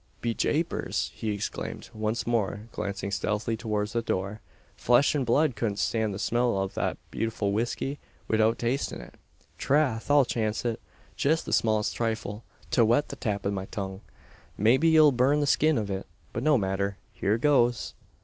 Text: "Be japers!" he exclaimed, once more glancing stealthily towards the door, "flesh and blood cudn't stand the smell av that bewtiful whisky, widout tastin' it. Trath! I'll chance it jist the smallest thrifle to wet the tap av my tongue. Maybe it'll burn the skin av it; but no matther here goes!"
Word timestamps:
"Be 0.19 0.33
japers!" 0.33 1.11
he 1.13 1.29
exclaimed, 1.29 1.91
once 1.93 2.25
more 2.25 2.61
glancing 2.71 3.11
stealthily 3.11 3.55
towards 3.55 3.93
the 3.93 4.01
door, 4.01 4.41
"flesh 4.75 5.13
and 5.13 5.23
blood 5.23 5.55
cudn't 5.55 5.77
stand 5.77 6.11
the 6.11 6.17
smell 6.17 6.57
av 6.57 6.73
that 6.73 6.97
bewtiful 7.11 7.51
whisky, 7.51 7.99
widout 8.27 8.57
tastin' 8.57 8.99
it. 8.99 9.13
Trath! 9.59 10.09
I'll 10.09 10.25
chance 10.25 10.65
it 10.65 10.81
jist 11.15 11.45
the 11.45 11.53
smallest 11.53 11.95
thrifle 11.95 12.43
to 12.71 12.83
wet 12.83 13.09
the 13.09 13.15
tap 13.15 13.45
av 13.45 13.53
my 13.53 13.65
tongue. 13.67 14.01
Maybe 14.57 14.95
it'll 14.95 15.11
burn 15.11 15.39
the 15.39 15.45
skin 15.45 15.77
av 15.77 15.91
it; 15.91 16.07
but 16.33 16.41
no 16.41 16.57
matther 16.57 16.97
here 17.13 17.37
goes!" 17.37 17.93